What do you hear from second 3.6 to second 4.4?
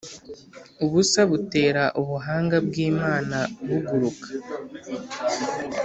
buguruka